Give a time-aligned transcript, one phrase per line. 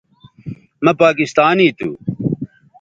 [0.83, 1.89] مہ پاکستانی تھو